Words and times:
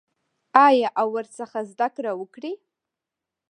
آیا 0.67 0.89
او 0.99 1.07
ورڅخه 1.15 1.61
زده 1.71 1.87
کړه 1.95 2.11
وکړي؟ 2.15 2.53